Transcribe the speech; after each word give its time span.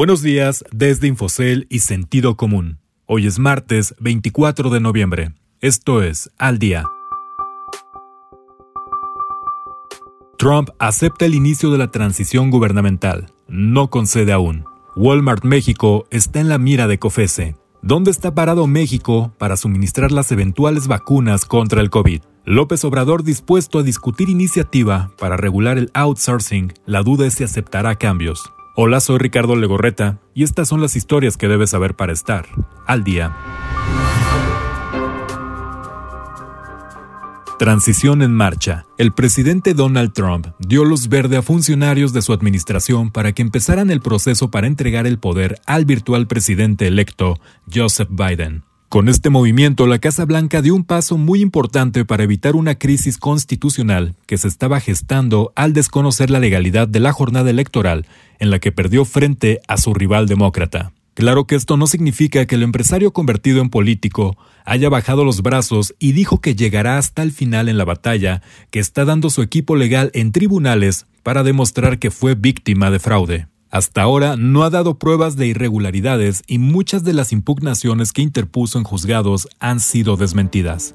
Buenos 0.00 0.22
días 0.22 0.64
desde 0.72 1.08
Infocel 1.08 1.66
y 1.68 1.80
Sentido 1.80 2.34
Común. 2.34 2.78
Hoy 3.04 3.26
es 3.26 3.38
martes 3.38 3.94
24 4.00 4.70
de 4.70 4.80
noviembre. 4.80 5.34
Esto 5.60 6.02
es 6.02 6.30
Al 6.38 6.58
Día. 6.58 6.86
Trump 10.38 10.70
acepta 10.78 11.26
el 11.26 11.34
inicio 11.34 11.70
de 11.70 11.76
la 11.76 11.90
transición 11.90 12.50
gubernamental. 12.50 13.26
No 13.46 13.90
concede 13.90 14.32
aún. 14.32 14.64
Walmart 14.96 15.44
México 15.44 16.06
está 16.10 16.40
en 16.40 16.48
la 16.48 16.56
mira 16.56 16.86
de 16.86 16.98
COFESE. 16.98 17.56
¿Dónde 17.82 18.10
está 18.10 18.34
parado 18.34 18.66
México 18.66 19.34
para 19.36 19.58
suministrar 19.58 20.12
las 20.12 20.32
eventuales 20.32 20.88
vacunas 20.88 21.44
contra 21.44 21.82
el 21.82 21.90
COVID? 21.90 22.22
López 22.46 22.86
Obrador 22.86 23.22
dispuesto 23.22 23.80
a 23.80 23.82
discutir 23.82 24.30
iniciativa 24.30 25.10
para 25.18 25.36
regular 25.36 25.76
el 25.76 25.90
outsourcing, 25.92 26.72
la 26.86 27.02
duda 27.02 27.26
es 27.26 27.34
si 27.34 27.44
aceptará 27.44 27.96
cambios. 27.96 28.50
Hola, 28.76 29.00
soy 29.00 29.18
Ricardo 29.18 29.56
Legorreta 29.56 30.20
y 30.32 30.44
estas 30.44 30.68
son 30.68 30.80
las 30.80 30.94
historias 30.94 31.36
que 31.36 31.48
debes 31.48 31.70
saber 31.70 31.96
para 31.96 32.12
estar 32.12 32.46
al 32.86 33.02
día. 33.02 33.36
Transición 37.58 38.22
en 38.22 38.32
marcha. 38.32 38.86
El 38.96 39.12
presidente 39.12 39.74
Donald 39.74 40.12
Trump 40.12 40.46
dio 40.60 40.84
luz 40.84 41.08
verde 41.08 41.36
a 41.36 41.42
funcionarios 41.42 42.12
de 42.12 42.22
su 42.22 42.32
administración 42.32 43.10
para 43.10 43.32
que 43.32 43.42
empezaran 43.42 43.90
el 43.90 44.00
proceso 44.00 44.50
para 44.52 44.68
entregar 44.68 45.06
el 45.06 45.18
poder 45.18 45.60
al 45.66 45.84
virtual 45.84 46.28
presidente 46.28 46.86
electo, 46.86 47.38
Joseph 47.70 48.08
Biden. 48.08 48.69
Con 48.90 49.08
este 49.08 49.30
movimiento, 49.30 49.86
la 49.86 50.00
Casa 50.00 50.24
Blanca 50.24 50.62
dio 50.62 50.74
un 50.74 50.82
paso 50.82 51.16
muy 51.16 51.42
importante 51.42 52.04
para 52.04 52.24
evitar 52.24 52.56
una 52.56 52.74
crisis 52.74 53.18
constitucional 53.18 54.16
que 54.26 54.36
se 54.36 54.48
estaba 54.48 54.80
gestando 54.80 55.52
al 55.54 55.72
desconocer 55.72 56.28
la 56.28 56.40
legalidad 56.40 56.88
de 56.88 56.98
la 56.98 57.12
jornada 57.12 57.50
electoral 57.50 58.04
en 58.40 58.50
la 58.50 58.58
que 58.58 58.72
perdió 58.72 59.04
frente 59.04 59.60
a 59.68 59.76
su 59.76 59.94
rival 59.94 60.26
demócrata. 60.26 60.90
Claro 61.14 61.46
que 61.46 61.54
esto 61.54 61.76
no 61.76 61.86
significa 61.86 62.46
que 62.46 62.56
el 62.56 62.64
empresario 62.64 63.12
convertido 63.12 63.60
en 63.60 63.70
político 63.70 64.36
haya 64.64 64.88
bajado 64.88 65.24
los 65.24 65.40
brazos 65.40 65.94
y 66.00 66.10
dijo 66.10 66.40
que 66.40 66.56
llegará 66.56 66.98
hasta 66.98 67.22
el 67.22 67.30
final 67.30 67.68
en 67.68 67.78
la 67.78 67.84
batalla 67.84 68.42
que 68.72 68.80
está 68.80 69.04
dando 69.04 69.30
su 69.30 69.42
equipo 69.42 69.76
legal 69.76 70.10
en 70.14 70.32
tribunales 70.32 71.06
para 71.22 71.44
demostrar 71.44 72.00
que 72.00 72.10
fue 72.10 72.34
víctima 72.34 72.90
de 72.90 72.98
fraude. 72.98 73.46
Hasta 73.70 74.02
ahora 74.02 74.36
no 74.36 74.64
ha 74.64 74.70
dado 74.70 74.98
pruebas 74.98 75.36
de 75.36 75.46
irregularidades 75.46 76.42
y 76.48 76.58
muchas 76.58 77.04
de 77.04 77.12
las 77.12 77.32
impugnaciones 77.32 78.12
que 78.12 78.20
interpuso 78.20 78.78
en 78.78 78.84
juzgados 78.84 79.48
han 79.60 79.78
sido 79.78 80.16
desmentidas. 80.16 80.92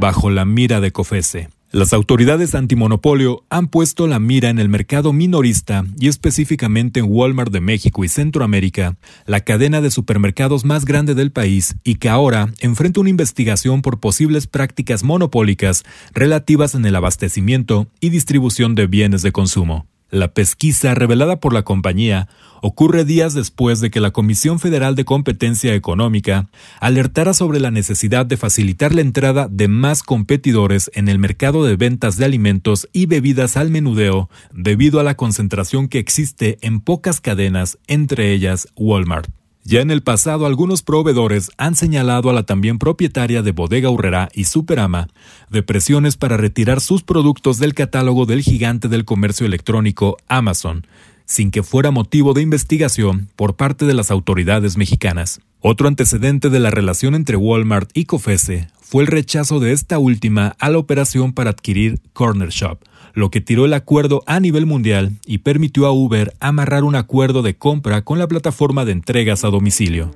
Bajo 0.00 0.30
la 0.30 0.46
mira 0.46 0.80
de 0.80 0.92
COFESE. 0.92 1.50
Las 1.74 1.92
autoridades 1.92 2.54
antimonopolio 2.54 3.42
han 3.50 3.66
puesto 3.66 4.06
la 4.06 4.20
mira 4.20 4.48
en 4.48 4.60
el 4.60 4.68
mercado 4.68 5.12
minorista 5.12 5.84
y 5.98 6.06
específicamente 6.06 7.00
en 7.00 7.06
Walmart 7.08 7.50
de 7.50 7.60
México 7.60 8.04
y 8.04 8.08
Centroamérica, 8.08 8.96
la 9.26 9.40
cadena 9.40 9.80
de 9.80 9.90
supermercados 9.90 10.64
más 10.64 10.84
grande 10.84 11.16
del 11.16 11.32
país 11.32 11.74
y 11.82 11.96
que 11.96 12.08
ahora 12.08 12.54
enfrenta 12.60 13.00
una 13.00 13.10
investigación 13.10 13.82
por 13.82 13.98
posibles 13.98 14.46
prácticas 14.46 15.02
monopólicas 15.02 15.82
relativas 16.12 16.76
en 16.76 16.86
el 16.86 16.94
abastecimiento 16.94 17.88
y 17.98 18.10
distribución 18.10 18.76
de 18.76 18.86
bienes 18.86 19.22
de 19.22 19.32
consumo. 19.32 19.88
La 20.10 20.32
pesquisa 20.32 20.94
revelada 20.94 21.40
por 21.40 21.52
la 21.52 21.62
compañía 21.62 22.28
ocurre 22.62 23.04
días 23.04 23.34
después 23.34 23.80
de 23.80 23.90
que 23.90 24.00
la 24.00 24.10
Comisión 24.10 24.58
Federal 24.58 24.94
de 24.94 25.04
Competencia 25.04 25.74
Económica 25.74 26.48
alertara 26.80 27.34
sobre 27.34 27.60
la 27.60 27.70
necesidad 27.70 28.24
de 28.24 28.36
facilitar 28.36 28.94
la 28.94 29.00
entrada 29.00 29.48
de 29.50 29.68
más 29.68 30.02
competidores 30.02 30.90
en 30.94 31.08
el 31.08 31.18
mercado 31.18 31.64
de 31.64 31.76
ventas 31.76 32.16
de 32.16 32.24
alimentos 32.24 32.88
y 32.92 33.06
bebidas 33.06 33.56
al 33.56 33.70
menudeo 33.70 34.30
debido 34.52 35.00
a 35.00 35.02
la 35.02 35.16
concentración 35.16 35.88
que 35.88 35.98
existe 35.98 36.58
en 36.62 36.80
pocas 36.80 37.20
cadenas, 37.20 37.78
entre 37.86 38.32
ellas 38.32 38.68
Walmart. 38.76 39.43
Ya 39.66 39.80
en 39.80 39.90
el 39.90 40.02
pasado, 40.02 40.44
algunos 40.44 40.82
proveedores 40.82 41.50
han 41.56 41.74
señalado 41.74 42.28
a 42.28 42.34
la 42.34 42.42
también 42.42 42.78
propietaria 42.78 43.40
de 43.40 43.52
Bodega 43.52 43.88
Urrera 43.88 44.28
y 44.34 44.44
Superama 44.44 45.08
de 45.48 45.62
presiones 45.62 46.18
para 46.18 46.36
retirar 46.36 46.82
sus 46.82 47.02
productos 47.02 47.58
del 47.58 47.72
catálogo 47.72 48.26
del 48.26 48.42
gigante 48.42 48.88
del 48.88 49.06
comercio 49.06 49.46
electrónico 49.46 50.18
Amazon, 50.28 50.86
sin 51.24 51.50
que 51.50 51.62
fuera 51.62 51.90
motivo 51.90 52.34
de 52.34 52.42
investigación 52.42 53.30
por 53.36 53.56
parte 53.56 53.86
de 53.86 53.94
las 53.94 54.10
autoridades 54.10 54.76
mexicanas. 54.76 55.40
Otro 55.60 55.88
antecedente 55.88 56.50
de 56.50 56.60
la 56.60 56.70
relación 56.70 57.14
entre 57.14 57.38
Walmart 57.38 57.90
y 57.94 58.04
Cofese 58.04 58.68
fue 58.82 59.02
el 59.02 59.06
rechazo 59.06 59.60
de 59.60 59.72
esta 59.72 59.98
última 59.98 60.56
a 60.58 60.68
la 60.68 60.76
operación 60.76 61.32
para 61.32 61.48
adquirir 61.48 62.02
Corner 62.12 62.50
Shop, 62.50 62.80
lo 63.14 63.30
que 63.30 63.40
tiró 63.40 63.64
el 63.64 63.72
acuerdo 63.72 64.22
a 64.26 64.40
nivel 64.40 64.66
mundial 64.66 65.12
y 65.24 65.38
permitió 65.38 65.86
a 65.86 65.92
Uber 65.92 66.34
amarrar 66.40 66.84
un 66.84 66.96
acuerdo 66.96 67.42
de 67.42 67.56
compra 67.56 68.02
con 68.02 68.18
la 68.18 68.28
plataforma 68.28 68.84
de 68.84 68.92
entregas 68.92 69.44
a 69.44 69.48
domicilio. 69.48 70.10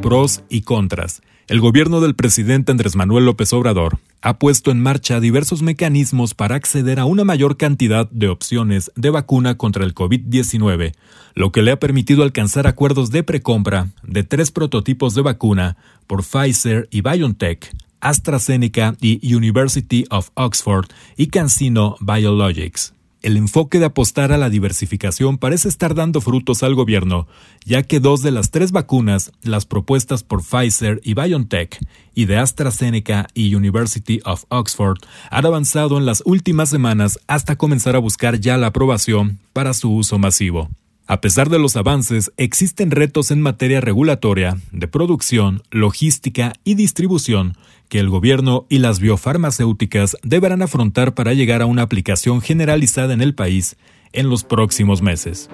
Pros 0.00 0.42
y 0.48 0.62
contras. 0.62 1.22
El 1.46 1.60
gobierno 1.60 2.00
del 2.00 2.14
presidente 2.14 2.72
Andrés 2.72 2.96
Manuel 2.96 3.26
López 3.26 3.52
Obrador 3.52 3.98
ha 4.22 4.38
puesto 4.38 4.70
en 4.70 4.80
marcha 4.80 5.20
diversos 5.20 5.60
mecanismos 5.60 6.32
para 6.32 6.54
acceder 6.54 6.98
a 6.98 7.04
una 7.04 7.24
mayor 7.24 7.58
cantidad 7.58 8.08
de 8.10 8.28
opciones 8.28 8.90
de 8.96 9.10
vacuna 9.10 9.58
contra 9.58 9.84
el 9.84 9.94
COVID-19, 9.94 10.94
lo 11.34 11.52
que 11.52 11.60
le 11.60 11.72
ha 11.72 11.78
permitido 11.78 12.22
alcanzar 12.22 12.66
acuerdos 12.66 13.10
de 13.10 13.24
precompra 13.24 13.88
de 14.02 14.24
tres 14.24 14.50
prototipos 14.50 15.14
de 15.14 15.20
vacuna 15.20 15.76
por 16.06 16.22
Pfizer 16.22 16.88
y 16.90 17.02
BioNTech, 17.02 17.70
AstraZeneca 18.04 18.94
y 19.00 19.34
University 19.34 20.04
of 20.10 20.30
Oxford 20.34 20.86
y 21.16 21.28
CanSino 21.28 21.96
Biologics. 22.00 22.94
El 23.22 23.38
enfoque 23.38 23.78
de 23.78 23.86
apostar 23.86 24.32
a 24.32 24.36
la 24.36 24.50
diversificación 24.50 25.38
parece 25.38 25.70
estar 25.70 25.94
dando 25.94 26.20
frutos 26.20 26.62
al 26.62 26.74
gobierno, 26.74 27.26
ya 27.64 27.82
que 27.82 27.98
dos 27.98 28.20
de 28.20 28.30
las 28.30 28.50
tres 28.50 28.70
vacunas, 28.70 29.32
las 29.42 29.64
propuestas 29.64 30.22
por 30.22 30.42
Pfizer 30.42 31.00
y 31.02 31.14
BioNTech, 31.14 31.78
y 32.14 32.26
de 32.26 32.36
AstraZeneca 32.36 33.26
y 33.32 33.54
University 33.54 34.20
of 34.26 34.44
Oxford, 34.50 34.98
han 35.30 35.46
avanzado 35.46 35.96
en 35.96 36.04
las 36.04 36.22
últimas 36.26 36.68
semanas 36.68 37.18
hasta 37.26 37.56
comenzar 37.56 37.96
a 37.96 38.00
buscar 38.00 38.38
ya 38.38 38.58
la 38.58 38.66
aprobación 38.66 39.38
para 39.54 39.72
su 39.72 39.90
uso 39.90 40.18
masivo. 40.18 40.68
A 41.06 41.20
pesar 41.20 41.50
de 41.50 41.58
los 41.58 41.76
avances, 41.76 42.32
existen 42.38 42.90
retos 42.90 43.30
en 43.30 43.42
materia 43.42 43.82
regulatoria, 43.82 44.56
de 44.72 44.88
producción, 44.88 45.62
logística 45.70 46.54
y 46.64 46.76
distribución 46.76 47.58
que 47.90 47.98
el 47.98 48.08
gobierno 48.08 48.64
y 48.70 48.78
las 48.78 49.00
biofarmacéuticas 49.00 50.16
deberán 50.22 50.62
afrontar 50.62 51.12
para 51.12 51.34
llegar 51.34 51.60
a 51.60 51.66
una 51.66 51.82
aplicación 51.82 52.40
generalizada 52.40 53.12
en 53.12 53.20
el 53.20 53.34
país 53.34 53.76
en 54.14 54.30
los 54.30 54.44
próximos 54.44 55.02
meses. 55.02 55.50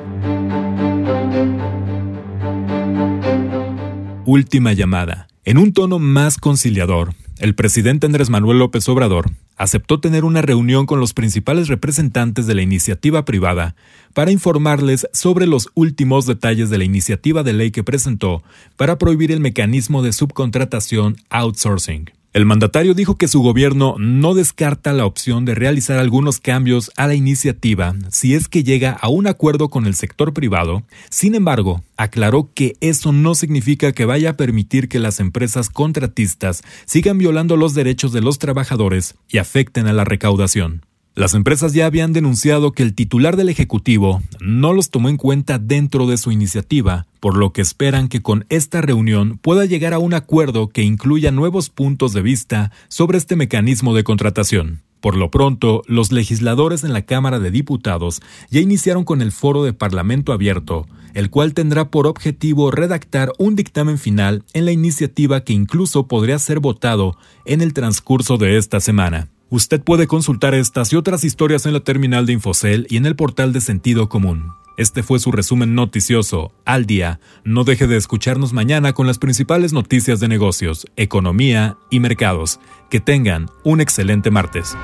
Última 4.27 4.73
llamada. 4.73 5.27
En 5.45 5.59
un 5.59 5.73
tono 5.73 5.99
más 5.99 6.39
conciliador, 6.39 7.13
el 7.41 7.55
presidente 7.55 8.07
Andrés 8.07 8.29
Manuel 8.29 8.59
López 8.59 8.87
Obrador 8.91 9.31
aceptó 9.57 9.99
tener 9.99 10.25
una 10.25 10.43
reunión 10.43 10.85
con 10.85 11.01
los 11.01 11.15
principales 11.15 11.69
representantes 11.69 12.47
de 12.47 12.55
la 12.55 12.63
iniciativa 12.63 13.25
privada 13.25 13.75
para 14.13 14.31
informarles 14.31 15.09
sobre 15.13 15.47
los 15.47 15.71
últimos 15.75 16.27
detalles 16.27 16.69
de 16.69 16.77
la 16.79 16.85
iniciativa 16.85 17.43
de 17.43 17.55
ley 17.55 17.71
que 17.71 17.83
presentó 17.83 18.43
para 18.77 18.99
prohibir 18.99 19.33
el 19.33 19.41
mecanismo 19.41 20.03
de 20.03 20.13
subcontratación 20.13 21.17
outsourcing. 21.31 22.11
El 22.33 22.47
mandatario 22.47 22.95
dijo 22.95 23.17
que 23.17 23.27
su 23.27 23.43
gobierno 23.43 23.97
no 23.99 24.35
descarta 24.35 24.93
la 24.93 25.05
opción 25.05 25.45
de 25.45 25.57
realizar 25.57 25.99
algunos 25.99 26.39
cambios 26.39 26.93
a 26.97 27.09
la 27.09 27.17
iniciativa 27.17 27.93
si 28.11 28.37
es 28.37 28.47
que 28.47 28.63
llega 28.63 28.93
a 28.93 29.09
un 29.09 29.27
acuerdo 29.27 29.69
con 29.69 29.85
el 29.85 29.97
sector 29.97 30.33
privado. 30.33 30.85
Sin 31.11 31.35
embargo, 31.35 31.83
aclaró 31.97 32.49
que 32.55 32.77
eso 32.81 33.11
no 33.11 33.35
significa 33.35 33.91
que 33.91 34.05
vaya 34.05 34.31
a 34.31 34.37
permitir 34.37 34.89
que 34.89 35.01
las 35.01 35.19
empresas 35.19 35.71
contratistas 35.71 36.63
sigan 36.85 37.19
violando 37.19 37.57
los 37.57 37.75
derechos 37.75 38.13
de 38.13 38.21
los 38.21 38.39
trabajadores 38.39 39.17
y 39.29 39.39
afecten 39.39 39.89
a 39.89 39.93
la 39.93 40.05
recaudación. 40.05 40.83
Las 41.17 41.35
empresas 41.35 41.73
ya 41.73 41.87
habían 41.87 42.13
denunciado 42.13 42.71
que 42.73 42.85
el 42.85 42.95
titular 42.95 43.37
del 43.37 43.49
Ejecutivo 43.49 44.23
no 44.41 44.73
los 44.73 44.91
tomó 44.91 45.09
en 45.09 45.17
cuenta 45.17 45.59
dentro 45.59 46.07
de 46.07 46.17
su 46.17 46.31
iniciativa, 46.31 47.07
por 47.19 47.37
lo 47.37 47.53
que 47.53 47.63
esperan 47.63 48.09
que 48.09 48.23
con 48.23 48.47
esta 48.49 48.81
reunión 48.81 49.37
pueda 49.39 49.65
llegar 49.65 49.93
a 49.93 49.99
un 49.99 50.15
acuerdo 50.15 50.69
que 50.69 50.83
incluya 50.83 51.33
nuevos 51.33 51.69
puntos 51.69 52.13
de 52.13 52.23
vista 52.23 52.71
sobre 52.89 53.19
este 53.19 53.35
mecanismo 53.35 53.93
de 53.93 54.05
contratación. 54.05 54.83
Por 55.01 55.17
lo 55.17 55.31
pronto, 55.31 55.83
los 55.87 56.13
legisladores 56.13 56.85
en 56.85 56.93
la 56.93 57.03
Cámara 57.03 57.41
de 57.41 57.51
Diputados 57.51 58.21
ya 58.51 58.61
iniciaron 58.61 59.05
con 59.05 59.21
el 59.21 59.33
foro 59.33 59.65
de 59.65 59.73
Parlamento 59.73 60.33
abierto, 60.33 60.87
el 61.15 61.29
cual 61.29 61.55
tendrá 61.55 61.91
por 61.91 62.07
objetivo 62.07 62.71
redactar 62.71 63.33
un 63.37 63.57
dictamen 63.57 63.99
final 63.99 64.45
en 64.53 64.65
la 64.65 64.73
iniciativa 64.73 65.43
que 65.43 65.55
incluso 65.55 66.07
podría 66.07 66.39
ser 66.39 66.61
votado 66.61 67.17
en 67.47 67.63
el 67.63 67.73
transcurso 67.73 68.37
de 68.37 68.59
esta 68.59 68.79
semana. 68.79 69.29
Usted 69.53 69.83
puede 69.83 70.07
consultar 70.07 70.55
estas 70.55 70.93
y 70.93 70.97
otras 70.97 71.25
historias 71.25 71.67
en 71.67 71.73
la 71.73 71.81
terminal 71.81 72.25
de 72.25 72.35
Infocel 72.35 72.87
y 72.89 72.99
en 72.99 73.05
el 73.05 73.17
portal 73.17 73.53
de 73.53 73.61
Sentido 73.61 74.09
Común. 74.09 74.53
Este 74.77 75.03
fue 75.03 75.19
su 75.19 75.33
resumen 75.33 75.75
noticioso 75.75 76.53
al 76.65 76.87
día. 76.87 77.19
No 77.43 77.65
deje 77.65 77.89
de 77.89 77.97
escucharnos 77.97 78.53
mañana 78.53 78.93
con 78.93 79.09
las 79.09 79.19
principales 79.19 79.73
noticias 79.73 80.21
de 80.21 80.29
negocios, 80.29 80.87
economía 80.95 81.77
y 81.91 81.99
mercados. 81.99 82.61
Que 82.91 83.01
tengan 83.01 83.51
un 83.65 83.81
excelente 83.81 84.31
martes. 84.31 84.77